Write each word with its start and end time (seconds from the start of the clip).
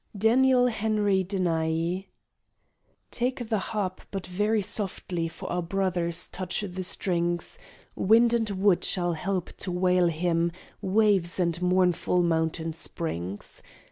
Daniel 0.17 0.65
Henry 0.65 1.23
Deniehy 1.23 2.07
Take 3.11 3.49
the 3.49 3.59
harp, 3.59 4.01
but 4.09 4.25
very 4.25 4.63
softly 4.63 5.27
for 5.27 5.47
our 5.51 5.61
brother 5.61 6.11
touch 6.31 6.61
the 6.67 6.81
strings: 6.81 7.59
Wind 7.95 8.33
and 8.33 8.49
wood 8.49 8.83
shall 8.83 9.13
help 9.13 9.53
to 9.57 9.71
wail 9.71 10.07
him, 10.07 10.51
waves 10.81 11.39
and 11.39 11.61
mournful 11.61 12.23
mountain 12.23 12.73
springs. 12.73 13.61